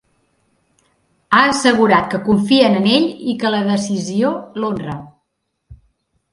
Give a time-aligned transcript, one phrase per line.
[1.35, 5.01] Ha assegurat que confien en ell i que la decisió l’honra.